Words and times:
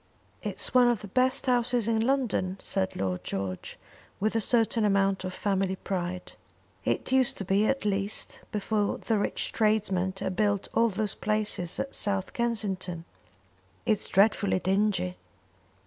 "It's 0.41 0.73
one 0.73 0.87
of 0.87 1.01
the 1.01 1.07
best 1.07 1.45
houses 1.45 1.87
in 1.87 1.99
London," 1.99 2.57
said 2.59 2.95
Lord 2.95 3.23
George, 3.23 3.77
with 4.19 4.35
a 4.35 4.41
certain 4.41 4.83
amount 4.83 5.23
of 5.23 5.31
family 5.31 5.75
pride. 5.75 6.31
"It 6.83 7.11
used 7.11 7.37
to 7.37 7.45
be, 7.45 7.67
at 7.67 7.85
least, 7.85 8.41
before 8.51 8.97
the 8.97 9.19
rich 9.19 9.51
tradesmen 9.51 10.15
had 10.19 10.35
built 10.35 10.67
all 10.73 10.89
those 10.89 11.13
palaces 11.13 11.79
at 11.79 11.93
South 11.93 12.33
Kensington." 12.33 13.05
"It's 13.85 14.07
dreadfully 14.07 14.57
dingy." 14.57 15.17